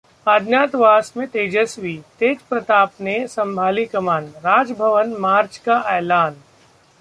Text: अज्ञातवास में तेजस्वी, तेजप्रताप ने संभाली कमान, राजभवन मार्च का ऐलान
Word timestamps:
अज्ञातवास 0.27 1.13
में 1.17 1.27
तेजस्वी, 1.27 2.01
तेजप्रताप 2.19 2.91
ने 3.01 3.27
संभाली 3.27 3.85
कमान, 3.85 4.25
राजभवन 4.45 5.15
मार्च 5.19 5.57
का 5.57 5.83
ऐलान 5.87 6.35